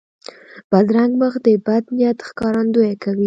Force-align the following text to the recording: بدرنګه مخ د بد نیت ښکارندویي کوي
بدرنګه 0.71 1.17
مخ 1.21 1.33
د 1.45 1.47
بد 1.65 1.83
نیت 1.97 2.17
ښکارندویي 2.27 2.95
کوي 3.03 3.19